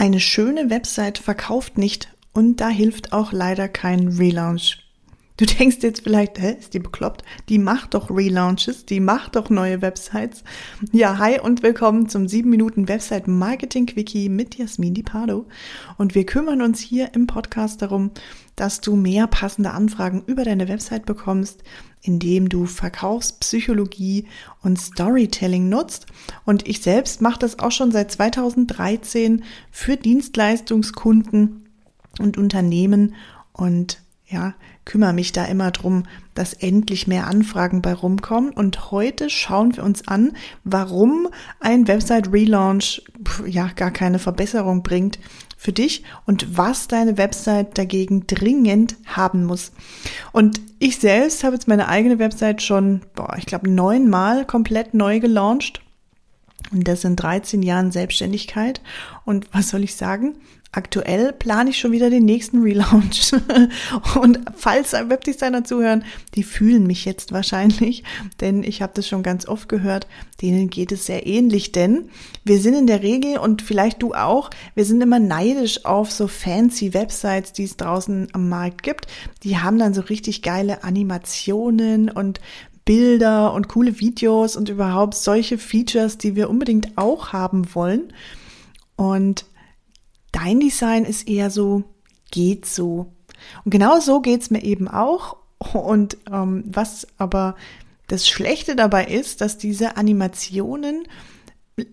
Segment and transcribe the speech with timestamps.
[0.00, 4.87] Eine schöne Website verkauft nicht und da hilft auch leider kein Relaunch.
[5.38, 7.22] Du denkst jetzt vielleicht, hä, ist die bekloppt?
[7.48, 10.42] Die macht doch Relaunches, die macht doch neue Websites.
[10.90, 15.46] Ja, hi und willkommen zum 7 Minuten Website Marketing Quickie mit Jasmin Di Pardo.
[15.96, 18.10] Und wir kümmern uns hier im Podcast darum,
[18.56, 21.62] dass du mehr passende Anfragen über deine Website bekommst,
[22.02, 24.26] indem du Verkaufspsychologie
[24.64, 26.06] und Storytelling nutzt.
[26.46, 31.68] Und ich selbst mache das auch schon seit 2013 für Dienstleistungskunden
[32.18, 33.14] und Unternehmen
[33.52, 34.54] und ja,
[34.88, 38.50] kümmere mich da immer drum, dass endlich mehr Anfragen bei rumkommen.
[38.50, 40.32] Und heute schauen wir uns an,
[40.64, 41.28] warum
[41.60, 43.02] ein Website-Relaunch
[43.46, 45.18] ja gar keine Verbesserung bringt
[45.58, 49.72] für dich und was deine Website dagegen dringend haben muss.
[50.32, 55.20] Und ich selbst habe jetzt meine eigene Website schon, boah, ich glaube, neunmal komplett neu
[55.20, 55.82] gelauncht.
[56.70, 58.80] Und das in 13 Jahren Selbstständigkeit.
[59.24, 60.34] Und was soll ich sagen?
[60.70, 63.32] Aktuell plane ich schon wieder den nächsten Relaunch.
[64.20, 68.04] Und falls Webdesigner zuhören, die fühlen mich jetzt wahrscheinlich,
[68.42, 70.06] denn ich habe das schon ganz oft gehört,
[70.42, 72.10] denen geht es sehr ähnlich, denn
[72.44, 76.28] wir sind in der Regel und vielleicht du auch, wir sind immer neidisch auf so
[76.28, 79.06] fancy Websites, die es draußen am Markt gibt.
[79.44, 82.40] Die haben dann so richtig geile Animationen und
[82.88, 88.14] Bilder und coole Videos und überhaupt solche Features, die wir unbedingt auch haben wollen.
[88.96, 89.44] Und
[90.32, 91.84] Dein Design ist eher so,
[92.30, 93.12] geht so.
[93.64, 95.36] Und genau so geht's mir eben auch.
[95.72, 97.56] Und ähm, was aber
[98.06, 101.06] das Schlechte dabei ist, dass diese Animationen,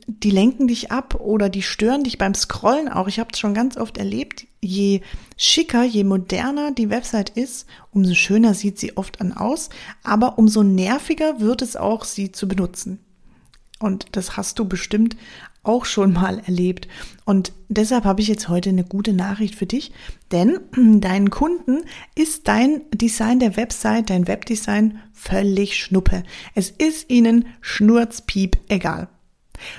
[0.08, 3.08] die lenken dich ab oder die stören dich beim Scrollen auch.
[3.08, 4.47] Ich habe es schon ganz oft erlebt.
[4.61, 5.02] Je
[5.38, 9.69] schicker, je moderner die Website ist, umso schöner sieht sie oft an aus,
[10.03, 13.00] aber umso nerviger wird es auch, sie zu benutzen.
[13.80, 15.16] Und das hast du bestimmt
[15.66, 16.88] auch schon mal erlebt.
[17.25, 19.92] Und deshalb habe ich jetzt heute eine gute Nachricht für dich,
[20.31, 20.59] denn
[21.02, 21.83] deinen Kunden
[22.16, 26.23] ist dein Design der Website, dein Webdesign völlig schnuppe.
[26.54, 29.10] Es ist ihnen schnurzpiep egal.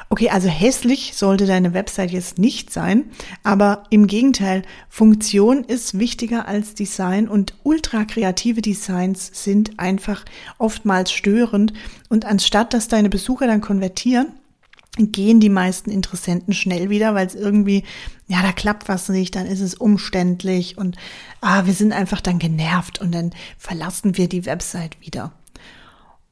[0.09, 3.04] Okay, also hässlich sollte deine Website jetzt nicht sein,
[3.42, 10.25] aber im Gegenteil, Funktion ist wichtiger als Design und ultra kreative Designs sind einfach
[10.59, 11.72] oftmals störend
[12.09, 14.28] und anstatt dass deine Besucher dann konvertieren,
[14.98, 17.84] gehen die meisten Interessenten schnell wieder, weil es irgendwie,
[18.28, 20.97] ja, da klappt was nicht, dann ist es umständlich und
[21.41, 25.32] ah, wir sind einfach dann genervt und dann verlassen wir die Website wieder.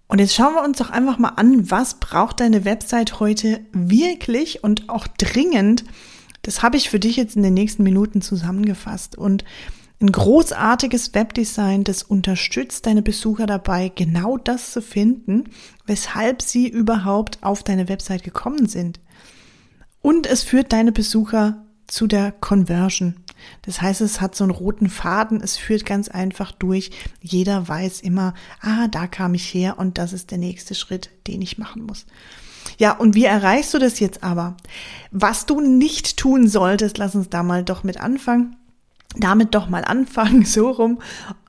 [0.06, 4.62] Und jetzt schauen wir uns doch einfach mal an, was braucht deine Website heute wirklich
[4.62, 5.84] und auch dringend.
[6.42, 9.16] Das habe ich für dich jetzt in den nächsten Minuten zusammengefasst.
[9.16, 9.44] Und
[10.00, 15.44] ein großartiges Webdesign, das unterstützt deine Besucher dabei, genau das zu finden,
[15.86, 19.00] weshalb sie überhaupt auf deine Website gekommen sind.
[20.02, 23.23] Und es führt deine Besucher zu der Conversion.
[23.62, 26.90] Das heißt, es hat so einen roten Faden, es führt ganz einfach durch.
[27.20, 31.42] Jeder weiß immer, ah, da kam ich her und das ist der nächste Schritt, den
[31.42, 32.06] ich machen muss.
[32.78, 34.56] Ja, und wie erreichst du das jetzt aber?
[35.10, 38.56] Was du nicht tun solltest, lass uns da mal doch mit anfangen
[39.16, 40.98] damit doch mal anfangen, so rum.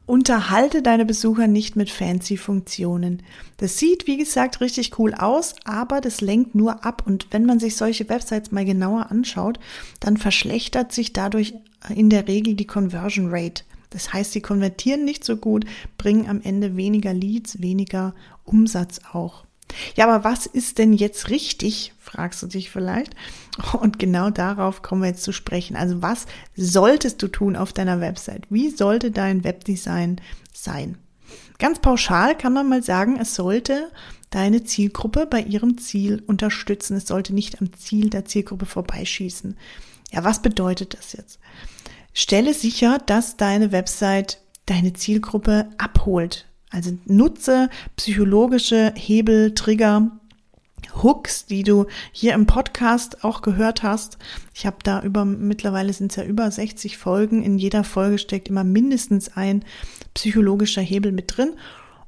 [0.07, 3.23] Unterhalte deine Besucher nicht mit fancy Funktionen.
[3.57, 7.01] Das sieht, wie gesagt, richtig cool aus, aber das lenkt nur ab.
[7.07, 9.59] Und wenn man sich solche Websites mal genauer anschaut,
[10.00, 11.56] dann verschlechtert sich dadurch
[11.94, 13.63] in der Regel die Conversion Rate.
[13.90, 15.66] Das heißt, sie konvertieren nicht so gut,
[15.97, 18.13] bringen am Ende weniger Leads, weniger
[18.44, 19.46] Umsatz auch.
[19.95, 23.16] Ja, aber was ist denn jetzt richtig, fragst du dich vielleicht.
[23.79, 25.75] Und genau darauf kommen wir jetzt zu sprechen.
[25.75, 26.25] Also was
[26.56, 28.44] solltest du tun auf deiner Website?
[28.50, 30.22] Wie sollte dein Webdesign
[30.53, 30.97] sein?
[31.57, 33.91] Ganz pauschal kann man mal sagen, es sollte
[34.29, 36.97] deine Zielgruppe bei ihrem Ziel unterstützen.
[36.97, 39.57] Es sollte nicht am Ziel der Zielgruppe vorbeischießen.
[40.12, 41.40] Ja, was bedeutet das jetzt?
[42.17, 46.47] Stelle sicher, dass deine Website deine Zielgruppe abholt.
[46.71, 50.11] Also nutze psychologische Hebel, Trigger,
[51.03, 54.17] Hooks, die du hier im Podcast auch gehört hast.
[54.53, 57.44] Ich habe da über, mittlerweile sind es ja über 60 Folgen.
[57.44, 59.65] In jeder Folge steckt immer mindestens ein
[60.13, 61.53] psychologischer Hebel mit drin.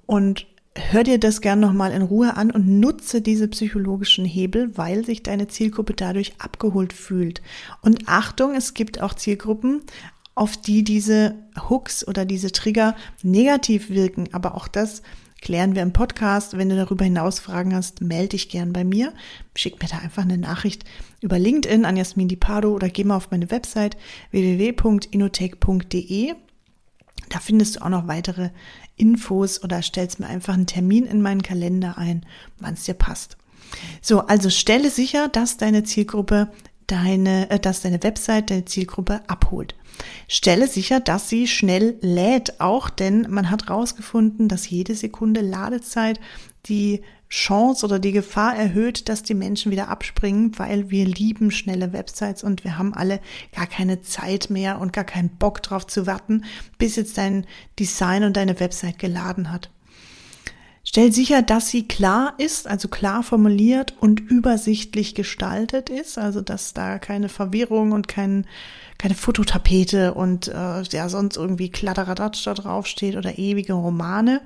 [0.05, 5.05] Und hör dir das gern nochmal in Ruhe an und nutze diese psychologischen Hebel, weil
[5.05, 7.41] sich deine Zielgruppe dadurch abgeholt fühlt.
[7.81, 9.81] Und Achtung, es gibt auch Zielgruppen,
[10.35, 11.35] auf die diese
[11.69, 14.29] Hooks oder diese Trigger negativ wirken.
[14.33, 15.01] Aber auch das
[15.41, 16.57] klären wir im Podcast.
[16.57, 19.13] Wenn du darüber hinaus Fragen hast, melde dich gern bei mir.
[19.55, 20.83] Schick mir da einfach eine Nachricht
[21.21, 23.97] über LinkedIn an Jasmin Dipado oder geh mal auf meine Website
[24.31, 26.35] www.inotech.de.
[27.29, 28.49] Da findest du auch noch weitere
[28.95, 32.25] Infos oder stellst mir einfach einen Termin in meinen Kalender ein,
[32.59, 33.37] wann es dir passt.
[34.01, 36.49] So, also stelle sicher, dass deine Zielgruppe
[36.87, 39.75] deine, äh, dass deine Website deine Zielgruppe abholt.
[40.27, 46.19] Stelle sicher, dass sie schnell lädt, auch denn man hat herausgefunden, dass jede Sekunde Ladezeit
[46.65, 51.91] die Chance oder die Gefahr erhöht, dass die Menschen wieder abspringen, weil wir lieben schnelle
[51.91, 53.19] Websites und wir haben alle
[53.53, 56.45] gar keine Zeit mehr und gar keinen Bock drauf zu warten,
[56.77, 57.45] bis jetzt dein
[57.79, 59.69] Design und deine Website geladen hat.
[60.89, 66.73] Stell sicher, dass sie klar ist, also klar formuliert und übersichtlich gestaltet ist, also dass
[66.73, 68.47] da keine Verwirrung und kein,
[68.97, 74.39] keine Fototapete und äh, ja sonst irgendwie Kladderadatsch da draufsteht oder ewige Romane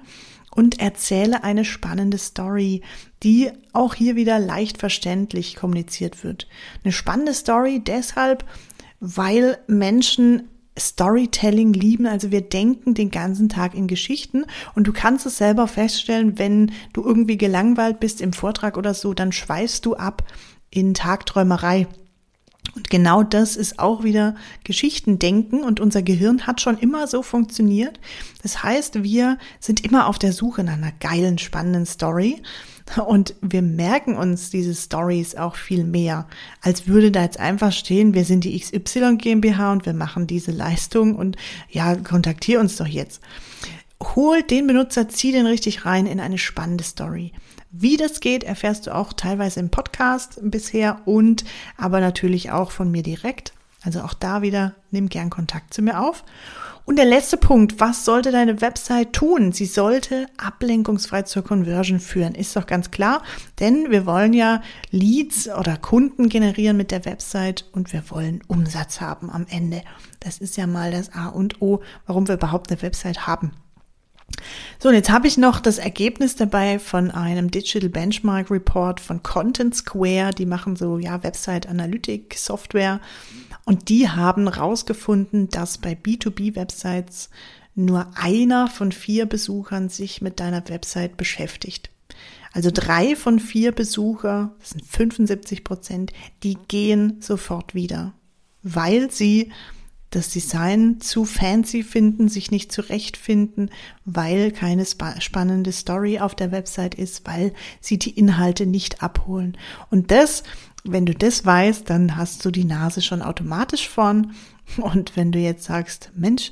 [0.49, 2.81] und erzähle eine spannende Story,
[3.21, 6.47] die auch hier wieder leicht verständlich kommuniziert wird.
[6.83, 8.45] Eine spannende Story deshalb,
[8.99, 12.06] weil Menschen Storytelling lieben.
[12.06, 14.45] Also wir denken den ganzen Tag in Geschichten
[14.75, 19.13] und du kannst es selber feststellen, wenn du irgendwie gelangweilt bist im Vortrag oder so,
[19.13, 20.23] dann schweißt du ab
[20.69, 21.88] in Tagträumerei.
[22.75, 27.99] Und genau das ist auch wieder Geschichtendenken und unser Gehirn hat schon immer so funktioniert.
[28.43, 32.41] Das heißt, wir sind immer auf der Suche nach einer geilen, spannenden Story
[33.05, 36.27] und wir merken uns diese Stories auch viel mehr,
[36.61, 40.51] als würde da jetzt einfach stehen, wir sind die XY GmbH und wir machen diese
[40.51, 41.37] Leistung und
[41.69, 43.21] ja, kontaktier uns doch jetzt.
[44.15, 47.33] Hol den Benutzer, zieh den richtig rein in eine spannende Story.
[47.71, 51.45] Wie das geht, erfährst du auch teilweise im Podcast bisher und
[51.77, 53.53] aber natürlich auch von mir direkt.
[53.81, 56.23] Also auch da wieder, nimm gern Kontakt zu mir auf.
[56.83, 59.53] Und der letzte Punkt, was sollte deine Website tun?
[59.53, 63.23] Sie sollte ablenkungsfrei zur Conversion führen, ist doch ganz klar,
[63.59, 69.00] denn wir wollen ja Leads oder Kunden generieren mit der Website und wir wollen Umsatz
[69.00, 69.83] haben am Ende.
[70.19, 73.51] Das ist ja mal das A und O, warum wir überhaupt eine Website haben.
[74.79, 79.21] So, und jetzt habe ich noch das Ergebnis dabei von einem Digital Benchmark Report von
[79.23, 80.31] Content Square.
[80.31, 82.99] Die machen so, ja, Website Analytic Software.
[83.65, 87.29] Und die haben rausgefunden, dass bei B2B-Websites
[87.75, 91.89] nur einer von vier Besuchern sich mit deiner Website beschäftigt.
[92.53, 96.11] Also drei von vier Besucher, das sind 75 Prozent,
[96.43, 98.13] die gehen sofort wieder,
[98.61, 99.51] weil sie
[100.11, 103.71] das Design zu fancy finden, sich nicht zurechtfinden,
[104.05, 109.57] weil keine spannende Story auf der Website ist, weil sie die Inhalte nicht abholen.
[109.89, 110.43] Und das,
[110.83, 114.33] wenn du das weißt, dann hast du die Nase schon automatisch vorn.
[114.77, 116.51] Und wenn du jetzt sagst, Mensch,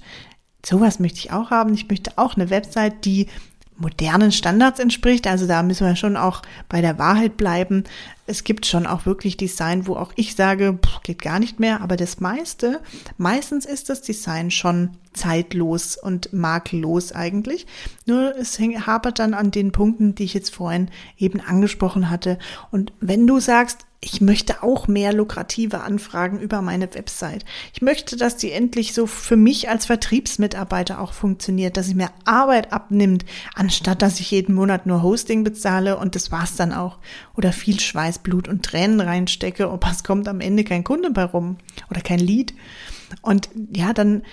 [0.65, 3.27] sowas möchte ich auch haben, ich möchte auch eine Website, die
[3.79, 5.25] modernen Standards entspricht.
[5.25, 7.85] Also da müssen wir schon auch bei der Wahrheit bleiben.
[8.27, 11.81] Es gibt schon auch wirklich Design, wo auch ich sage, pff, geht gar nicht mehr.
[11.81, 12.81] Aber das meiste,
[13.17, 17.65] meistens ist das Design schon zeitlos und makellos eigentlich.
[18.05, 22.37] Nur es hapert dann an den Punkten, die ich jetzt vorhin eben angesprochen hatte.
[22.71, 27.43] Und wenn du sagst, ich möchte auch mehr lukrative Anfragen über meine Website.
[27.73, 32.09] Ich möchte, dass die endlich so für mich als Vertriebsmitarbeiter auch funktioniert, dass sie mir
[32.23, 33.25] Arbeit abnimmt,
[33.55, 36.97] anstatt dass ich jeden Monat nur Hosting bezahle und das war's dann auch.
[37.35, 41.25] Oder viel Schweiß, Blut und Tränen reinstecke, und es kommt am Ende kein Kunde bei
[41.25, 41.57] rum
[41.89, 42.53] oder kein Lied.
[43.21, 44.23] Und ja, dann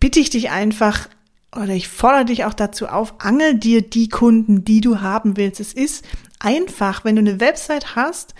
[0.00, 1.10] bitte ich dich einfach,
[1.54, 5.60] oder ich fordere dich auch dazu auf, angel dir die Kunden, die du haben willst.
[5.60, 6.06] Es ist
[6.38, 8.34] einfach, wenn du eine Website hast,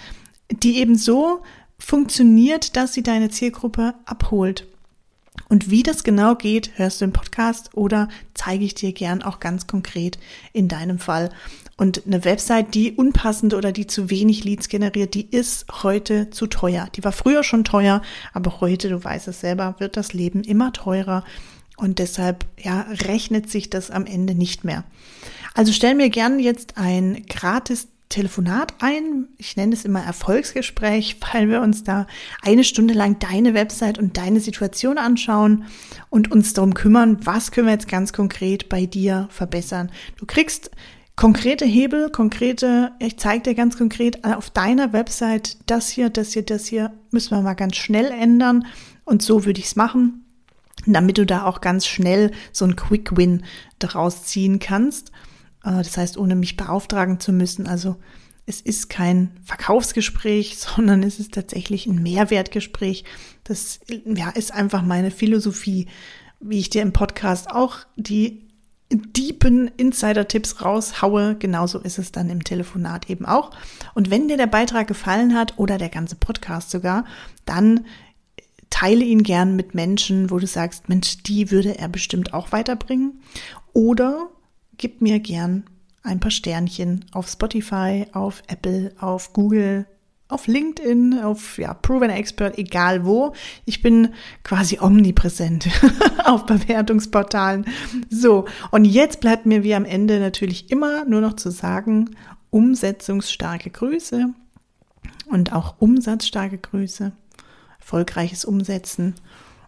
[0.51, 1.43] die eben so
[1.79, 4.67] funktioniert, dass sie deine Zielgruppe abholt.
[5.49, 9.41] Und wie das genau geht, hörst du im Podcast oder zeige ich dir gern auch
[9.41, 10.19] ganz konkret
[10.53, 11.31] in deinem Fall.
[11.77, 16.49] Und eine Website, die unpassend oder die zu wenig Leads generiert, die ist heute zu
[16.49, 16.89] teuer.
[16.97, 18.03] Die war früher schon teuer,
[18.33, 21.25] aber heute, du weißt es selber, wird das Leben immer teurer.
[21.77, 24.83] Und deshalb, ja, rechnet sich das am Ende nicht mehr.
[25.55, 29.29] Also stell mir gern jetzt ein gratis Telefonat ein.
[29.37, 32.07] Ich nenne es immer Erfolgsgespräch, weil wir uns da
[32.43, 35.65] eine Stunde lang deine Website und deine Situation anschauen
[36.11, 39.91] und uns darum kümmern, was können wir jetzt ganz konkret bei dir verbessern.
[40.17, 40.71] Du kriegst
[41.17, 46.43] konkrete Hebel, konkrete, ich zeige dir ganz konkret auf deiner Website, das hier, das hier,
[46.43, 48.67] das hier müssen wir mal ganz schnell ändern
[49.05, 50.25] und so würde ich es machen,
[50.87, 53.45] damit du da auch ganz schnell so ein Quick Win
[53.81, 55.11] daraus ziehen kannst.
[55.65, 57.67] Äh, das heißt, ohne mich beauftragen zu müssen.
[57.67, 57.97] Also
[58.47, 63.05] es ist kein Verkaufsgespräch, sondern es ist tatsächlich ein Mehrwertgespräch.
[63.45, 65.87] Das ja, ist einfach meine Philosophie,
[66.41, 68.49] wie ich dir im Podcast auch die
[68.91, 71.37] deepen Insider-Tipps raushaue.
[71.39, 73.51] Genauso ist es dann im Telefonat eben auch.
[73.95, 77.05] Und wenn dir der Beitrag gefallen hat oder der ganze Podcast sogar,
[77.45, 77.85] dann
[78.71, 83.21] teile ihn gern mit Menschen, wo du sagst, Mensch, die würde er bestimmt auch weiterbringen.
[83.73, 84.31] Oder
[84.79, 85.65] gib mir gern
[86.03, 89.87] ein paar Sternchen auf Spotify, auf Apple, auf Google,
[90.29, 93.35] auf LinkedIn, auf ja, Proven Expert, egal wo.
[93.65, 94.11] Ich bin
[94.45, 95.69] quasi omnipräsent
[96.25, 97.67] auf Bewertungsportalen.
[98.11, 102.11] So, und jetzt bleibt mir wie am Ende natürlich immer nur noch zu sagen,
[102.51, 104.33] umsetzungsstarke Grüße
[105.31, 107.13] und auch umsatzstarke Grüße,
[107.79, 109.15] erfolgreiches Umsetzen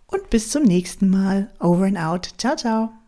[0.06, 1.50] und bis zum nächsten Mal.
[1.58, 2.34] Over and out.
[2.38, 2.99] Ciao, ciao.